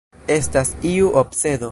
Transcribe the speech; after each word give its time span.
Estas 0.37 0.69
iu 0.93 1.09
obsedo. 1.23 1.69